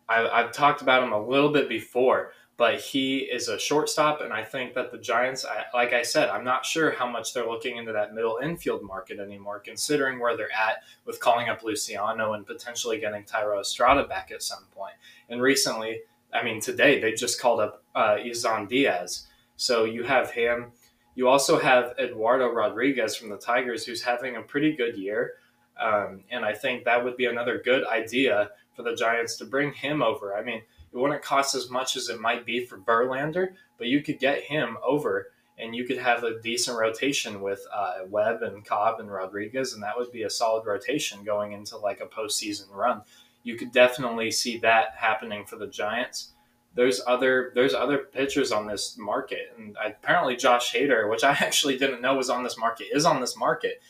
I, 0.09 0.27
I've 0.27 0.51
talked 0.51 0.81
about 0.81 1.03
him 1.03 1.13
a 1.13 1.27
little 1.27 1.51
bit 1.51 1.69
before, 1.69 2.31
but 2.63 2.79
he 2.79 3.17
is 3.17 3.49
a 3.49 3.59
shortstop, 3.59 4.21
and 4.21 4.31
I 4.31 4.41
think 4.41 4.73
that 4.75 4.89
the 4.89 4.97
Giants, 4.97 5.43
I, 5.43 5.65
like 5.77 5.91
I 5.91 6.01
said, 6.01 6.29
I'm 6.29 6.45
not 6.45 6.65
sure 6.65 6.91
how 6.91 7.05
much 7.05 7.33
they're 7.33 7.45
looking 7.45 7.75
into 7.75 7.91
that 7.91 8.13
middle 8.13 8.39
infield 8.41 8.83
market 8.83 9.19
anymore, 9.19 9.59
considering 9.59 10.17
where 10.17 10.37
they're 10.37 10.49
at 10.49 10.77
with 11.05 11.19
calling 11.19 11.49
up 11.49 11.61
Luciano 11.61 12.35
and 12.35 12.47
potentially 12.47 13.01
getting 13.01 13.23
Thairo 13.23 13.59
Estrada 13.59 14.07
back 14.07 14.31
at 14.31 14.41
some 14.41 14.63
point. 14.73 14.93
And 15.27 15.41
recently, 15.41 16.03
I 16.33 16.41
mean, 16.41 16.61
today 16.61 17.01
they 17.01 17.11
just 17.11 17.37
called 17.37 17.59
up 17.59 17.83
uh, 17.95 18.15
Isan 18.23 18.67
Diaz, 18.67 19.27
so 19.57 19.83
you 19.83 20.03
have 20.03 20.31
him. 20.31 20.71
You 21.15 21.27
also 21.27 21.59
have 21.59 21.95
Eduardo 21.99 22.47
Rodriguez 22.47 23.13
from 23.13 23.27
the 23.27 23.35
Tigers, 23.35 23.85
who's 23.85 24.01
having 24.01 24.37
a 24.37 24.41
pretty 24.41 24.73
good 24.73 24.95
year. 24.95 25.33
Um, 25.77 26.23
and 26.31 26.45
I 26.45 26.53
think 26.53 26.85
that 26.85 27.03
would 27.03 27.17
be 27.17 27.25
another 27.25 27.61
good 27.61 27.85
idea 27.85 28.51
for 28.73 28.83
the 28.83 28.95
Giants 28.95 29.35
to 29.39 29.43
bring 29.43 29.73
him 29.73 30.01
over. 30.01 30.37
I 30.37 30.43
mean, 30.43 30.61
it 30.93 30.97
wouldn't 30.97 31.23
cost 31.23 31.55
as 31.55 31.69
much 31.69 31.95
as 31.95 32.09
it 32.09 32.19
might 32.19 32.45
be 32.45 32.65
for 32.65 32.77
Verlander, 32.77 33.53
but 33.77 33.87
you 33.87 34.01
could 34.01 34.19
get 34.19 34.43
him 34.43 34.77
over 34.85 35.27
and 35.57 35.75
you 35.75 35.85
could 35.85 35.97
have 35.97 36.23
a 36.23 36.41
decent 36.41 36.79
rotation 36.79 37.41
with 37.41 37.65
uh, 37.73 37.99
Webb 38.09 38.41
and 38.41 38.65
Cobb 38.65 38.99
and 38.99 39.11
Rodriguez, 39.11 39.73
and 39.73 39.83
that 39.83 39.97
would 39.97 40.11
be 40.11 40.23
a 40.23 40.29
solid 40.29 40.65
rotation 40.65 41.23
going 41.23 41.51
into 41.51 41.77
like 41.77 41.99
a 41.99 42.05
postseason 42.05 42.73
run. 42.73 43.01
You 43.43 43.55
could 43.55 43.71
definitely 43.71 44.31
see 44.31 44.57
that 44.59 44.95
happening 44.97 45.45
for 45.45 45.57
the 45.57 45.67
Giants. 45.67 46.31
There's 46.75 47.01
other 47.05 47.51
there's 47.53 47.75
other 47.75 47.99
pitchers 47.99 48.51
on 48.51 48.65
this 48.65 48.97
market, 48.97 49.53
and 49.57 49.77
apparently 49.83 50.35
Josh 50.35 50.73
Hader, 50.73 51.09
which 51.09 51.23
I 51.23 51.31
actually 51.39 51.77
didn't 51.77 52.01
know 52.01 52.15
was 52.15 52.31
on 52.31 52.43
this 52.43 52.57
market, 52.57 52.87
is 52.91 53.05
on 53.05 53.21
this 53.21 53.37
market. 53.37 53.81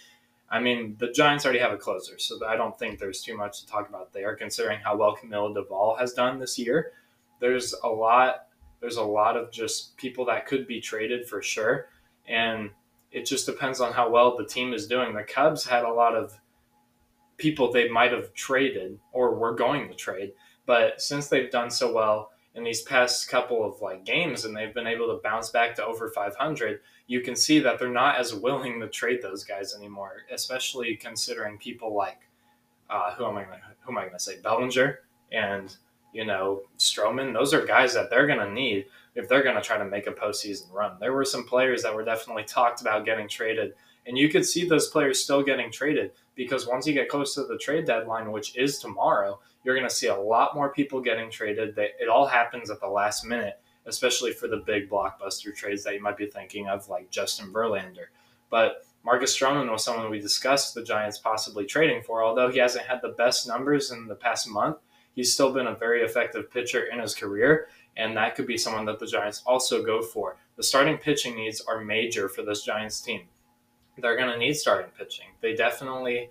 I 0.54 0.60
mean, 0.60 0.96
the 1.00 1.12
Giants 1.12 1.46
already 1.46 1.58
have 1.58 1.74
a 1.74 1.78
closer, 1.78 2.20
so 2.20 2.46
I 2.46 2.56
don't 2.56 2.78
think 2.78 3.00
there's 3.00 3.24
too 3.24 3.36
much 3.36 3.62
to 3.62 3.68
talk 3.68 3.90
about 3.90 4.14
there, 4.14 4.36
considering 4.36 4.80
how 4.86 4.96
well 4.96 5.18
Camilo 5.18 5.52
Doval 5.52 5.98
has 5.98 6.14
done 6.14 6.38
this 6.38 6.60
year. 6.60 6.92
There's 7.40 7.74
a 7.84 7.88
lot. 7.88 8.46
There's 8.80 8.98
a 8.98 9.04
lot 9.04 9.36
of 9.36 9.52
just 9.52 9.98
people 9.98 10.26
that 10.26 10.46
could 10.46 10.68
be 10.68 10.80
traded 10.80 11.28
for 11.28 11.42
sure, 11.42 11.88
and 12.28 12.70
it 13.12 13.26
just 13.26 13.48
depends 13.48 13.82
on 13.82 13.94
how 13.94 14.12
well 14.12 14.38
the 14.38 14.46
team 14.46 14.74
is 14.74 14.86
doing. 14.86 15.16
The 15.16 15.24
Cubs 15.24 15.66
had 15.66 15.86
a 15.86 15.92
lot 15.92 16.14
of 16.14 16.40
people 17.38 17.72
they 17.72 17.90
might 17.90 18.12
have 18.12 18.32
traded 18.36 19.00
or 19.12 19.34
were 19.34 19.56
going 19.56 19.88
to 19.88 19.96
trade, 19.96 20.34
but 20.68 21.02
since 21.02 21.30
they've 21.30 21.50
done 21.50 21.72
so 21.72 21.92
well 21.92 22.30
in 22.56 22.64
these 22.64 22.82
past 22.84 23.28
couple 23.30 23.66
of 23.66 23.82
like 23.82 24.06
games 24.06 24.46
and 24.46 24.56
they've 24.56 24.74
been 24.74 24.88
able 24.88 25.08
to 25.08 25.22
bounce 25.24 25.50
back 25.50 25.76
to 25.76 25.86
over 25.86 26.10
500 26.10 26.80
you 27.08 27.22
can 27.22 27.36
see 27.36 27.60
that 27.60 27.80
they're 27.80 27.90
not 27.90 28.18
as 28.18 28.34
willing 28.34 28.80
to 28.80 28.88
trade 28.88 29.22
those 29.22 29.44
guys 29.44 29.76
anymore 29.76 30.18
especially 30.32 30.96
considering 30.96 31.58
people 31.58 31.96
like 31.96 32.20
uh, 32.90 33.14
who 33.16 33.26
am 33.26 33.38
i 33.38 33.46
who 33.82 33.92
am 33.92 33.98
i 33.98 34.02
going 34.02 34.14
to 34.14 34.20
say 34.20 34.40
bellinger 34.42 35.00
and 35.32 35.78
you 36.14 36.26
know 36.26 36.62
Stroman. 36.78 37.34
Those 37.34 37.54
are 37.54 37.66
guys 37.66 37.94
that 37.96 38.10
they're 38.10 38.28
going 38.28 38.40
to 38.40 38.52
need 38.52 38.86
if 39.16 39.28
they're 39.28 39.44
going 39.44 39.56
to 39.56 39.62
try 39.62 39.78
to 39.78 39.86
make 39.86 40.08
a 40.08 40.12
postseason 40.12 40.72
run. 40.72 40.98
There 41.00 41.14
were 41.14 41.26
some 41.26 41.46
players 41.46 41.84
that 41.84 41.94
were 41.94 42.06
definitely 42.06 42.44
talked 42.44 42.82
about 42.82 43.06
getting 43.06 43.28
traded 43.28 43.74
And 44.06 44.18
you 44.18 44.30
could 44.30 44.46
see 44.46 44.68
those 44.68 44.90
players 44.90 45.22
still 45.22 45.44
getting 45.44 45.72
traded 45.72 46.12
because 46.36 46.68
once 46.68 46.88
you 46.88 46.94
get 46.94 47.10
close 47.10 47.36
to 47.36 47.44
the 47.44 47.58
trade 47.58 47.86
deadline, 47.86 48.32
which 48.32 48.56
is 48.58 48.80
tomorrow, 48.80 49.40
you're 49.64 49.76
going 49.76 49.88
to 49.88 49.94
see 49.94 50.08
a 50.08 50.16
lot 50.16 50.56
more 50.56 50.74
people 50.74 51.02
getting 51.02 51.30
traded. 51.30 51.78
It 51.78 52.10
all 52.10 52.26
happens 52.28 52.70
at 52.70 52.80
the 52.80 52.88
last 52.88 53.26
minute, 53.26 53.60
especially 53.86 54.34
for 54.34 54.48
the 54.48 54.64
big 54.66 54.90
blockbuster 54.90 55.56
trades 55.56 55.84
that 55.84 55.94
you 55.94 56.02
might 56.02 56.18
be 56.18 56.26
thinking 56.26 56.68
of, 56.68 56.90
like 56.90 57.10
Justin 57.10 57.52
Verlander. 57.52 58.08
But 58.50 58.86
Marcus 59.04 59.38
Stroman 59.38 59.72
was 59.72 59.84
someone 59.84 60.10
we 60.10 60.20
discussed 60.20 60.74
the 60.74 60.84
Giants 60.84 61.18
possibly 61.18 61.66
trading 61.66 62.02
for. 62.04 62.24
Although 62.24 62.50
he 62.50 62.60
hasn't 62.60 62.86
had 62.86 63.02
the 63.02 63.10
best 63.10 63.48
numbers 63.48 63.92
in 63.92 64.08
the 64.08 64.16
past 64.16 64.48
month, 64.50 64.78
he's 65.16 65.34
still 65.34 65.54
been 65.54 65.68
a 65.68 65.76
very 65.76 66.04
effective 66.04 66.52
pitcher 66.52 66.84
in 66.86 67.00
his 67.00 67.14
career, 67.14 67.68
and 67.98 68.16
that 68.16 68.36
could 68.36 68.48
be 68.48 68.58
someone 68.58 68.86
that 68.86 69.00
the 69.00 69.08
Giants 69.08 69.44
also 69.46 69.84
go 69.84 70.02
for. 70.02 70.38
The 70.56 70.64
starting 70.64 70.98
pitching 70.98 71.36
needs 71.36 71.62
are 71.62 71.84
major 71.84 72.30
for 72.30 72.44
this 72.44 72.64
Giants 72.64 73.02
team. 73.02 73.24
They're 73.98 74.18
going 74.18 74.32
to 74.32 74.38
need 74.38 74.54
starting 74.54 74.92
pitching. 74.98 75.28
They 75.42 75.56
definitely 75.56 76.30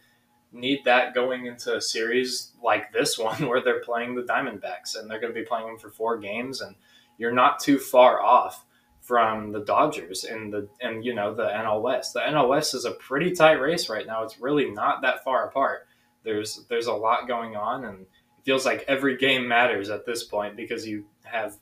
need 0.53 0.85
that 0.85 1.15
going 1.15 1.47
into 1.47 1.77
a 1.77 1.81
series 1.81 2.53
like 2.63 2.93
this 2.93 3.19
one 3.19 3.47
where 3.49 3.63
they're 3.63 3.81
playing 3.81 4.15
the 4.15 4.23
Diamondbacks 4.23 4.99
and 4.99 5.11
they're 5.11 5.21
going 5.21 5.33
to 5.33 5.41
be 5.41 5.47
playing 5.47 5.67
them 5.67 5.79
for 5.79 5.91
four 5.91 6.19
games 6.19 6.61
and 6.61 6.75
you're 7.19 7.33
not 7.33 7.61
too 7.61 7.79
far 7.79 8.21
off 8.21 8.65
from 9.01 9.51
the 9.51 9.61
Dodgers 9.61 10.25
and 10.25 10.53
the 10.53 10.69
and 10.81 11.05
you 11.05 11.15
know 11.15 11.35
the 11.35 11.47
NL 11.47 11.83
West. 11.83 12.15
The 12.15 12.21
NL 12.21 12.49
West 12.49 12.75
is 12.75 12.85
a 12.85 12.93
pretty 12.93 13.33
tight 13.33 13.61
race 13.61 13.89
right 13.89 14.07
now. 14.07 14.23
It's 14.23 14.41
really 14.41 14.71
not 14.71 15.03
that 15.03 15.25
far 15.25 15.47
apart. 15.47 15.87
There's 16.23 16.65
there's 16.69 16.87
a 16.87 16.93
lot 16.93 17.27
going 17.27 17.57
on 17.57 17.85
and 17.85 18.03
it 18.03 18.45
feels 18.45 18.65
like 18.65 18.85
every 18.89 19.17
game 19.17 19.47
matters 19.47 19.91
at 19.91 20.07
this 20.07 20.23
point 20.23 20.57
because 20.57 20.87
you 20.87 21.05
have 21.25 21.57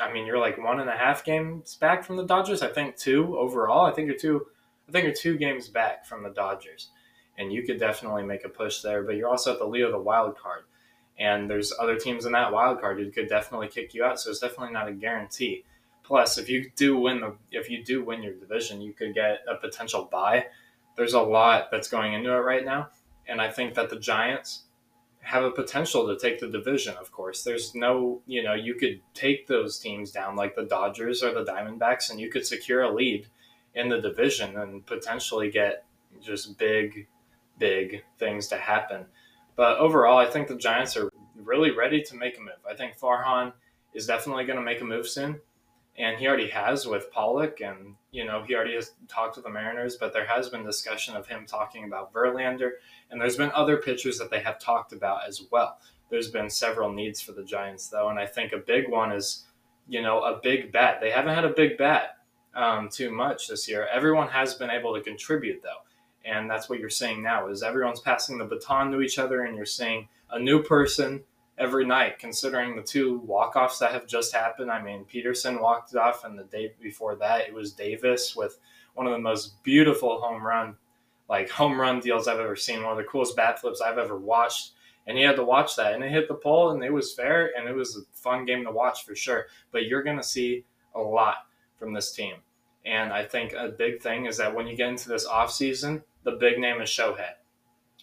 I 0.00 0.12
mean 0.12 0.26
you're 0.26 0.38
like 0.38 0.56
one 0.56 0.80
and 0.80 0.88
a 0.88 0.96
half 0.96 1.24
games 1.24 1.76
back 1.76 2.02
from 2.02 2.16
the 2.16 2.24
Dodgers. 2.24 2.62
I 2.62 2.68
think 2.68 2.96
two 2.96 3.36
overall. 3.36 3.84
I 3.84 3.92
think 3.92 4.06
you're 4.06 4.16
two 4.16 4.46
I 4.90 4.92
think 4.92 5.04
you're 5.04 5.14
two 5.14 5.38
games 5.38 5.68
back 5.68 6.04
from 6.04 6.24
the 6.24 6.30
Dodgers 6.30 6.90
and 7.40 7.52
you 7.52 7.62
could 7.62 7.78
definitely 7.78 8.22
make 8.22 8.44
a 8.44 8.48
push 8.48 8.82
there. 8.82 9.02
But 9.02 9.16
you're 9.16 9.28
also 9.28 9.52
at 9.52 9.58
the 9.58 9.66
lead 9.66 9.82
of 9.82 9.92
the 9.92 9.98
wild 9.98 10.36
card, 10.36 10.64
and 11.18 11.48
there's 11.48 11.72
other 11.80 11.96
teams 11.96 12.26
in 12.26 12.32
that 12.32 12.52
wild 12.52 12.80
card 12.80 12.98
who 12.98 13.10
could 13.10 13.28
definitely 13.28 13.68
kick 13.68 13.94
you 13.94 14.04
out. 14.04 14.20
So 14.20 14.30
it's 14.30 14.40
definitely 14.40 14.72
not 14.72 14.88
a 14.88 14.92
guarantee. 14.92 15.64
Plus, 16.02 16.38
if 16.38 16.48
you 16.48 16.70
do 16.76 16.98
win 16.98 17.20
the 17.20 17.36
if 17.50 17.70
you 17.70 17.82
do 17.82 18.04
win 18.04 18.22
your 18.22 18.34
division, 18.34 18.80
you 18.80 18.92
could 18.92 19.14
get 19.14 19.40
a 19.48 19.54
potential 19.54 20.08
bye. 20.10 20.46
There's 20.96 21.14
a 21.14 21.20
lot 21.20 21.70
that's 21.70 21.88
going 21.88 22.14
into 22.14 22.30
it 22.32 22.40
right 22.40 22.64
now, 22.64 22.88
and 23.26 23.40
I 23.40 23.50
think 23.50 23.74
that 23.74 23.90
the 23.90 23.98
Giants 23.98 24.64
have 25.22 25.44
a 25.44 25.50
potential 25.50 26.06
to 26.08 26.18
take 26.18 26.40
the 26.40 26.48
division. 26.48 26.96
Of 26.96 27.12
course, 27.12 27.44
there's 27.44 27.74
no 27.74 28.22
you 28.26 28.42
know 28.42 28.54
you 28.54 28.74
could 28.74 29.00
take 29.14 29.46
those 29.46 29.78
teams 29.78 30.10
down 30.10 30.36
like 30.36 30.56
the 30.56 30.64
Dodgers 30.64 31.22
or 31.22 31.32
the 31.32 31.44
Diamondbacks, 31.44 32.10
and 32.10 32.20
you 32.20 32.28
could 32.28 32.44
secure 32.44 32.82
a 32.82 32.92
lead 32.92 33.28
in 33.74 33.88
the 33.88 34.00
division 34.00 34.58
and 34.58 34.84
potentially 34.86 35.50
get 35.50 35.84
just 36.20 36.58
big 36.58 37.06
big 37.58 38.02
things 38.18 38.48
to 38.48 38.56
happen. 38.56 39.04
But 39.54 39.78
overall, 39.78 40.18
I 40.18 40.26
think 40.26 40.48
the 40.48 40.56
Giants 40.56 40.96
are 40.96 41.12
really 41.36 41.70
ready 41.70 42.02
to 42.02 42.16
make 42.16 42.38
a 42.38 42.40
move. 42.40 42.64
I 42.68 42.74
think 42.74 42.98
Farhan 42.98 43.52
is 43.94 44.06
definitely 44.06 44.44
going 44.44 44.58
to 44.58 44.64
make 44.64 44.80
a 44.80 44.84
move 44.84 45.06
soon. 45.06 45.40
And 45.98 46.18
he 46.18 46.26
already 46.26 46.48
has 46.48 46.86
with 46.86 47.10
Pollock, 47.12 47.60
and 47.60 47.94
you 48.10 48.24
know 48.24 48.42
he 48.46 48.54
already 48.54 48.74
has 48.74 48.92
talked 49.06 49.34
to 49.34 49.42
the 49.42 49.50
Mariners. 49.50 49.96
But 49.96 50.12
there 50.12 50.24
has 50.24 50.48
been 50.48 50.64
discussion 50.64 51.14
of 51.14 51.26
him 51.26 51.44
talking 51.46 51.84
about 51.84 52.12
Verlander, 52.12 52.70
and 53.10 53.20
there's 53.20 53.36
been 53.36 53.50
other 53.54 53.76
pitchers 53.76 54.16
that 54.18 54.30
they 54.30 54.40
have 54.40 54.58
talked 54.58 54.92
about 54.92 55.28
as 55.28 55.42
well. 55.50 55.78
There's 56.08 56.30
been 56.30 56.48
several 56.48 56.92
needs 56.92 57.20
for 57.20 57.32
the 57.32 57.44
Giants, 57.44 57.88
though, 57.88 58.08
and 58.08 58.18
I 58.18 58.26
think 58.26 58.52
a 58.52 58.58
big 58.58 58.88
one 58.88 59.12
is, 59.12 59.44
you 59.88 60.00
know, 60.00 60.22
a 60.22 60.40
big 60.40 60.72
bat. 60.72 61.00
They 61.00 61.10
haven't 61.10 61.34
had 61.34 61.44
a 61.44 61.50
big 61.50 61.76
bat 61.76 62.19
um, 62.54 62.88
too 62.88 63.10
much 63.10 63.48
this 63.48 63.68
year. 63.68 63.88
Everyone 63.92 64.28
has 64.28 64.54
been 64.54 64.70
able 64.70 64.94
to 64.94 65.00
contribute, 65.00 65.62
though. 65.62 65.82
And 66.24 66.50
that's 66.50 66.68
what 66.68 66.80
you're 66.80 66.90
seeing 66.90 67.22
now 67.22 67.48
is 67.48 67.62
everyone's 67.62 68.00
passing 68.00 68.38
the 68.38 68.44
baton 68.44 68.90
to 68.92 69.00
each 69.00 69.18
other 69.18 69.44
and 69.44 69.56
you're 69.56 69.64
seeing 69.64 70.08
a 70.30 70.38
new 70.38 70.62
person 70.62 71.22
every 71.58 71.84
night 71.84 72.18
considering 72.18 72.76
the 72.76 72.82
two 72.82 73.18
walk-offs 73.20 73.78
that 73.78 73.92
have 73.92 74.06
just 74.06 74.34
happened. 74.34 74.70
I 74.70 74.82
mean 74.82 75.04
pederson 75.04 75.60
walked 75.60 75.94
off 75.94 76.24
and 76.24 76.38
the 76.38 76.44
day 76.44 76.72
before 76.80 77.16
that 77.16 77.48
it 77.48 77.54
was 77.54 77.72
davis 77.72 78.34
with 78.34 78.58
one 78.94 79.06
of 79.06 79.12
the 79.12 79.18
most 79.18 79.62
beautiful 79.62 80.20
home 80.20 80.42
run 80.42 80.76
like 81.28 81.50
home 81.50 81.78
run 81.78 82.00
deals 82.00 82.26
i've 82.28 82.40
ever 82.40 82.56
seen 82.56 82.82
one 82.82 82.92
of 82.92 82.98
the 82.98 83.04
coolest 83.04 83.36
bat 83.36 83.60
flips 83.60 83.80
i've 83.80 83.98
ever 83.98 84.16
watched. 84.16 84.72
And 85.06 85.18
he 85.18 85.24
had 85.24 85.36
to 85.36 85.44
watch 85.44 85.76
that 85.76 85.94
and 85.94 86.04
it 86.04 86.12
hit 86.12 86.28
the 86.28 86.34
pole 86.34 86.70
and 86.70 86.84
it 86.84 86.92
was 86.92 87.14
fair 87.14 87.50
and 87.56 87.68
it 87.68 87.74
was 87.74 87.96
a 87.96 88.16
fun 88.16 88.44
game 88.44 88.64
to 88.64 88.70
watch 88.70 89.04
for 89.04 89.16
sure. 89.16 89.46
But 89.72 89.86
you're 89.86 90.02
going 90.02 90.18
to 90.18 90.22
see 90.22 90.64
a 90.94 91.00
lot 91.00 91.46
from 91.80 91.92
this 91.92 92.12
team 92.12 92.34
and 92.86 93.12
i 93.12 93.24
think 93.24 93.52
a 93.52 93.68
big 93.68 94.00
thing 94.00 94.26
is 94.26 94.36
that 94.36 94.54
when 94.54 94.68
you 94.68 94.76
get 94.76 94.88
into 94.88 95.08
this 95.08 95.26
off 95.26 95.50
season 95.50 96.02
the 96.24 96.32
big 96.32 96.58
name 96.58 96.80
is 96.80 96.88
Shohei. 96.88 97.30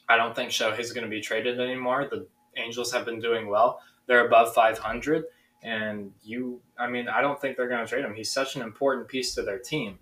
I 0.10 0.18
don't 0.18 0.36
think 0.36 0.52
Shohei's 0.52 0.92
going 0.92 1.04
to 1.04 1.10
be 1.10 1.22
traded 1.22 1.60
anymore. 1.60 2.08
The 2.10 2.28
Angels 2.56 2.92
have 2.94 3.06
been 3.06 3.20
doing 3.20 3.48
well. 3.48 3.82
They're 4.08 4.26
above 4.26 4.54
500. 4.54 5.26
And 5.64 6.12
you, 6.24 6.62
I 6.80 6.88
mean, 6.88 7.08
I 7.08 7.22
don't 7.22 7.40
think 7.40 7.58
they're 7.58 7.68
going 7.68 7.86
to 7.86 7.90
trade 7.90 8.06
him. 8.06 8.16
He's 8.16 8.32
such 8.32 8.56
an 8.56 8.62
important 8.62 9.08
piece 9.08 9.36
to 9.36 9.42
their 9.42 9.60
team. 9.60 10.00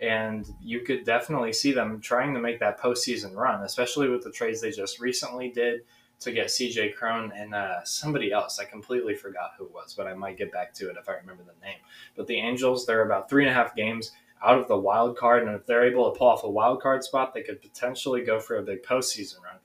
And 0.00 0.46
you 0.60 0.80
could 0.80 1.04
definitely 1.04 1.52
see 1.52 1.72
them 1.72 2.00
trying 2.00 2.34
to 2.34 2.40
make 2.40 2.60
that 2.60 2.78
postseason 2.78 3.34
run, 3.34 3.62
especially 3.62 4.08
with 4.08 4.22
the 4.22 4.30
trades 4.30 4.60
they 4.60 4.70
just 4.70 5.00
recently 5.00 5.50
did 5.50 5.80
to 6.20 6.32
get 6.32 6.46
CJ 6.46 6.94
Cron 6.94 7.32
and 7.36 7.54
uh, 7.54 7.84
somebody 7.84 8.32
else. 8.32 8.58
I 8.58 8.64
completely 8.64 9.14
forgot 9.14 9.52
who 9.58 9.66
it 9.66 9.72
was, 9.72 9.94
but 9.94 10.06
I 10.06 10.14
might 10.14 10.38
get 10.38 10.52
back 10.52 10.72
to 10.74 10.88
it 10.88 10.96
if 10.98 11.08
I 11.08 11.14
remember 11.14 11.44
the 11.44 11.64
name. 11.64 11.78
But 12.16 12.26
the 12.26 12.38
Angels, 12.38 12.86
they're 12.86 13.04
about 13.04 13.28
three 13.28 13.44
and 13.44 13.50
a 13.50 13.54
half 13.54 13.76
games 13.76 14.12
out 14.44 14.58
of 14.58 14.68
the 14.68 14.78
wild 14.78 15.16
card, 15.16 15.42
and 15.42 15.54
if 15.54 15.66
they're 15.66 15.86
able 15.86 16.10
to 16.10 16.18
pull 16.18 16.28
off 16.28 16.44
a 16.44 16.50
wild 16.50 16.82
card 16.82 17.02
spot, 17.04 17.34
they 17.34 17.42
could 17.42 17.60
potentially 17.60 18.22
go 18.22 18.38
for 18.38 18.56
a 18.56 18.62
big 18.62 18.82
postseason 18.82 19.42
run. 19.42 19.56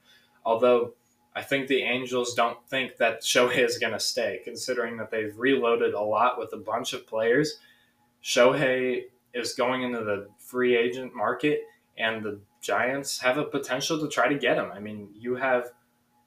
Although 0.46 0.94
I 1.36 1.42
think 1.42 1.68
the 1.68 1.84
Angels 1.84 2.34
don't 2.34 2.58
think 2.68 2.98
that 2.98 3.22
Shohei 3.22 3.66
is 3.66 3.78
going 3.78 3.94
to 3.94 4.00
stay, 4.00 4.42
considering 4.44 4.98
that 4.98 5.12
they've 5.12 5.38
reloaded 5.38 5.94
a 5.94 6.02
lot 6.02 6.38
with 6.38 6.52
a 6.54 6.58
bunch 6.58 6.94
of 6.94 7.08
players. 7.08 7.60
Shohei 8.24 9.04
is 9.34 9.54
going 9.54 9.84
into 9.84 10.04
the 10.04 10.28
free 10.40 10.76
agent 10.76 11.16
market, 11.16 11.62
and 11.98 12.24
the 12.24 12.40
Giants 12.62 13.20
have 13.20 13.38
a 13.38 13.46
potential 13.46 14.00
to 14.00 14.08
try 14.08 14.28
to 14.28 14.38
get 14.38 14.58
him. 14.58 14.72
I 14.74 14.80
mean, 14.80 15.10
you 15.14 15.36
have 15.36 15.72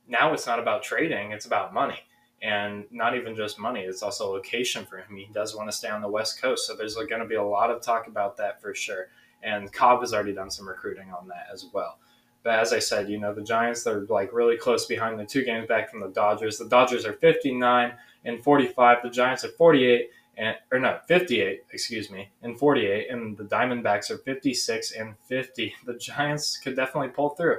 now 0.09 0.33
it's 0.33 0.47
not 0.47 0.59
about 0.59 0.83
trading, 0.83 1.33
it's 1.33 1.47
about 1.47 1.73
money. 1.75 1.99
And 2.43 2.85
not 2.91 3.17
even 3.17 3.35
just 3.35 3.59
money 3.59 3.81
it's 3.81 4.03
also 4.03 4.31
location 4.31 4.85
for 4.85 4.99
him. 4.99 5.17
He 5.17 5.29
does 5.33 5.57
want 5.57 5.71
to 5.71 5.77
stay 5.77 5.89
on 5.89 6.03
the 6.03 6.09
west 6.09 6.43
coast 6.43 6.67
so 6.67 6.77
there's 6.77 6.95
going 6.95 7.21
to 7.21 7.27
be 7.27 7.37
a 7.37 7.43
lot 7.43 7.71
of 7.71 7.81
talk 7.81 8.07
about 8.07 8.37
that 8.37 8.61
for 8.61 8.75
sure. 8.75 9.09
And 9.43 9.73
cobb 9.73 10.01
has 10.01 10.13
already 10.13 10.35
done 10.35 10.51
some 10.51 10.69
recruiting 10.69 11.11
on 11.11 11.29
that 11.29 11.47
as 11.51 11.67
well. 11.73 11.99
But 12.43 12.59
as 12.59 12.75
i 12.75 12.79
said 12.79 13.09
you 13.09 13.19
know 13.19 13.33
the 13.33 13.43
giants 13.43 13.83
they're 13.83 14.05
like 14.11 14.35
really 14.35 14.59
close 14.59 14.85
behind 14.85 15.19
the 15.19 15.25
two 15.25 15.43
games 15.43 15.69
back 15.69 15.91
from 15.91 16.01
the 16.01 16.09
dodgers. 16.09 16.59
The 16.59 16.69
dodgers 16.69 17.07
are 17.07 17.15
59 17.15 17.95
and 18.27 18.45
45 18.45 18.99
the 19.03 19.11
giants 19.11 19.45
are 19.45 19.49
48 19.49 20.11
and 20.37 20.57
or 20.71 20.79
no 20.79 20.99
58 21.07 21.63
excuse 21.73 22.11
me 22.11 22.29
and 22.43 22.59
48 22.59 23.11
and 23.11 23.37
the 23.37 23.45
diamondbacks 23.45 24.11
are 24.11 24.19
56 24.19 24.93
and 24.93 25.15
50 25.29 25.75
the 25.87 25.95
giants 25.95 26.59
could 26.59 26.77
definitely 26.77 27.09
pull 27.09 27.31
through 27.31 27.59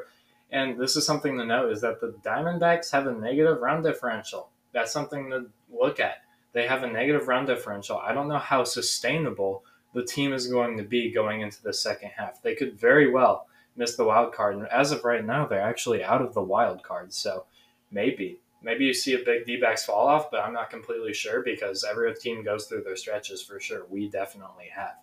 and 0.56 0.80
this 0.80 0.96
is 0.96 1.06
something 1.06 1.38
to 1.38 1.46
note 1.46 1.72
is 1.72 1.82
that 1.82 2.00
the 2.00 2.16
diamondbacks 2.24 2.92
have 2.92 3.08
a 3.08 3.14
negative 3.14 3.62
run 3.62 3.84
differential 3.84 4.50
that's 4.76 4.92
something 4.92 5.30
to 5.32 5.46
look 5.72 6.00
at. 6.00 6.18
They 6.52 6.68
have 6.68 6.84
a 6.84 6.88
negative 6.88 7.28
run 7.28 7.46
differential. 7.46 7.98
I 7.98 8.14
don't 8.14 8.28
know 8.28 8.38
how 8.38 8.66
sustainable 8.66 9.64
the 9.94 10.04
team 10.04 10.34
is 10.34 10.48
going 10.48 10.78
to 10.78 10.84
be 10.84 11.12
going 11.12 11.42
into 11.42 11.64
the 11.64 11.74
second 11.74 12.12
half. 12.16 12.42
They 12.42 12.56
could 12.56 12.78
very 12.78 13.10
well 13.10 13.48
miss 13.78 13.96
the 13.96 14.04
wild 14.04 14.34
card. 14.34 14.58
And 14.58 14.68
as 14.68 14.92
of 14.92 15.06
right 15.06 15.26
now, 15.26 15.46
they're 15.46 15.62
actually 15.62 16.04
out 16.04 16.22
of 16.22 16.34
the 16.34 16.44
wild 16.44 16.84
card. 16.84 17.14
So 17.14 17.46
maybe, 17.90 18.42
maybe 18.62 18.84
you 18.84 18.94
see 18.94 19.14
a 19.14 19.24
big 19.24 19.46
D 19.46 19.58
backs 19.58 19.86
fall 19.86 20.08
off, 20.08 20.30
but 20.30 20.42
I'm 20.42 20.54
not 20.54 20.70
completely 20.70 21.14
sure 21.14 21.42
because 21.42 21.86
every 21.90 22.14
team 22.14 22.44
goes 22.44 22.66
through 22.66 22.84
their 22.84 22.98
stretches 22.98 23.42
for 23.42 23.62
sure. 23.62 23.86
We 23.90 24.10
definitely 24.10 24.68
have. 24.76 24.96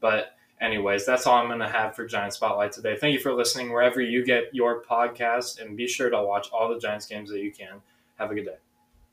But, 0.00 0.34
anyways, 0.60 1.06
that's 1.06 1.26
all 1.26 1.36
I'm 1.36 1.48
going 1.48 1.58
to 1.60 1.68
have 1.68 1.94
for 1.94 2.06
Giant 2.06 2.32
Spotlight 2.32 2.72
today. 2.72 2.96
Thank 2.96 3.14
you 3.14 3.20
for 3.20 3.34
listening 3.34 3.70
wherever 3.70 4.00
you 4.00 4.24
get 4.24 4.54
your 4.54 4.82
podcast, 4.82 5.60
and 5.60 5.76
be 5.76 5.86
sure 5.86 6.10
to 6.10 6.22
watch 6.22 6.48
all 6.52 6.72
the 6.72 6.78
Giants 6.78 7.06
games 7.06 7.30
that 7.30 7.40
you 7.40 7.52
can. 7.52 7.80
Have 8.16 8.30
a 8.30 8.34
good 8.34 8.44
day. 8.44 8.56